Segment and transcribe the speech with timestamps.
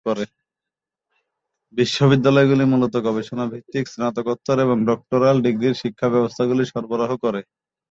[1.77, 7.41] বিশ্ববিদ্যালয়টি মূলত গবেষণা ভিত্তিক স্নাতকোত্তর এবং ডক্টরাল ডিগ্রির শিক্ষা ব্যবস্থাগুলি সরবরাহ করে।